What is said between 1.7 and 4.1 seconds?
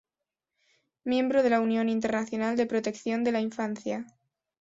Internacional de Protección de la Infancia.